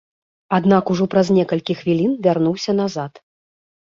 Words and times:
Аднак 0.57 0.85
ужо 0.93 1.05
праз 1.13 1.29
некалькі 1.37 1.75
хвілін 1.81 2.15
вярнуўся 2.29 2.71
назад. 2.81 3.13